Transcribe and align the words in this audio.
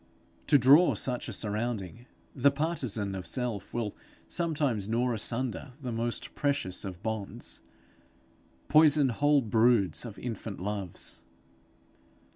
To 0.47 0.57
draw 0.57 0.95
such 0.95 1.29
a 1.29 1.31
surrounding, 1.31 2.07
the 2.35 2.49
partisan 2.49 3.13
of 3.13 3.27
self 3.27 3.71
will 3.71 3.95
sometimes 4.27 4.89
gnaw 4.89 5.13
asunder 5.13 5.73
the 5.79 5.91
most 5.91 6.33
precious 6.33 6.83
of 6.83 7.03
bonds, 7.03 7.61
poison 8.67 9.09
whole 9.09 9.43
broods 9.43 10.03
of 10.03 10.17
infant 10.17 10.59
loves. 10.59 11.21